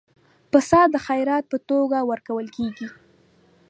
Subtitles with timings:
[0.51, 2.87] پسه د خیرات په توګه ورکول کېږي.